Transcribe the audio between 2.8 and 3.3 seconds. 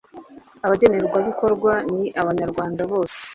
bose